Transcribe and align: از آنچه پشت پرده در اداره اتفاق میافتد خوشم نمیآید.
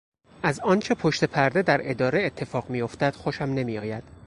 از 0.43 0.59
آنچه 0.59 0.95
پشت 0.95 1.23
پرده 1.23 1.61
در 1.61 1.79
اداره 1.83 2.23
اتفاق 2.25 2.69
میافتد 2.69 3.15
خوشم 3.15 3.43
نمیآید. 3.45 4.03